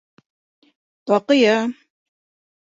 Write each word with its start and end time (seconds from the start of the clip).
Таҡыя. 1.11 1.61